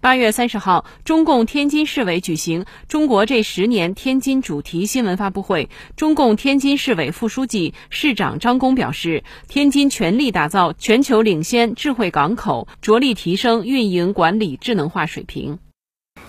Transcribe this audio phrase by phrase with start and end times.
[0.00, 5.70] 八月三十号，中共天津市委举行“中国这十年”天津主题新闻发布会。
[5.96, 15.58] 中共天津市委副书记、市长张工表示，天津全力打造全球领先智慧港口，着力提升运营管理智能化水平。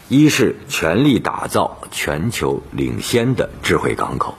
[0.08, 4.36] 一是全力打造全球领先的智慧港口，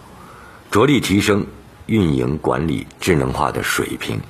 [0.73, 1.47] 着力提升
[1.87, 4.21] 运营管理智能化的水平。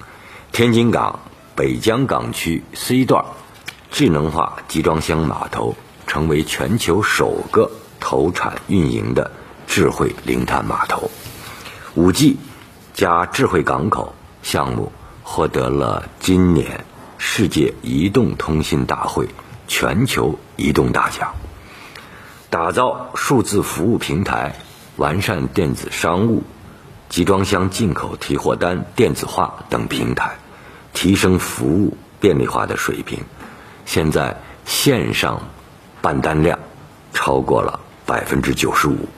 [0.52, 1.20] 天津港
[1.56, 3.24] 北疆港区 C 段。
[3.90, 5.76] 智能化集装箱码头
[6.06, 9.30] 成为全球首个投产运营的
[9.66, 11.10] 智慧零碳码头。
[11.94, 12.38] 五 G
[12.94, 16.84] 加智慧港口项目获得了今年
[17.18, 19.28] 世界移动通信大会
[19.68, 21.34] 全球移动大奖。
[22.48, 24.56] 打造数字服务平台，
[24.96, 26.42] 完善电子商务、
[27.08, 30.38] 集装箱进口提货单电子化等平台，
[30.92, 33.24] 提升服务便利化的水平。
[33.92, 34.36] 现在
[34.66, 35.48] 线上
[36.00, 36.60] 办单量
[37.12, 39.08] 超过了百分之九十五，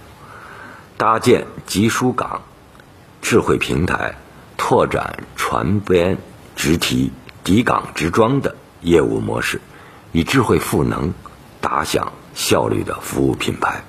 [0.96, 2.40] 搭建集疏港
[3.20, 4.14] 智慧平台，
[4.56, 6.16] 拓展船边
[6.56, 7.12] 直提、
[7.44, 9.60] 抵港直装的业务模式，
[10.10, 11.12] 以智慧赋能
[11.60, 13.84] 打响效率的服务品牌。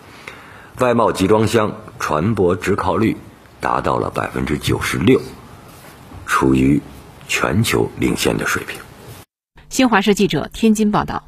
[0.79, 3.15] 外贸集装箱船舶直靠率
[3.61, 5.21] 达到了百分之九十六，
[6.25, 6.81] 处于
[7.29, 8.81] 全球领先的水平。
[9.73, 11.23] 新华社记者天津报道。